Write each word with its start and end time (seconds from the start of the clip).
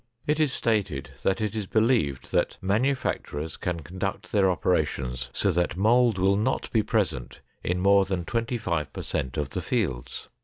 It 0.25 0.39
is 0.39 0.51
stated 0.51 1.11
that 1.21 1.41
it 1.41 1.55
is 1.55 1.67
believed 1.67 2.31
that 2.31 2.57
manufacturers 2.59 3.55
can 3.55 3.81
conduct 3.81 4.31
their 4.31 4.49
operations 4.49 5.29
so 5.31 5.51
that 5.51 5.77
mold 5.77 6.17
will 6.17 6.37
not 6.37 6.71
be 6.73 6.81
present 6.81 7.41
in 7.63 7.79
more 7.79 8.05
than 8.05 8.25
25 8.25 8.91
per 8.93 9.03
cent 9.03 9.37
of 9.37 9.51
the 9.51 9.61
fields. 9.61 10.27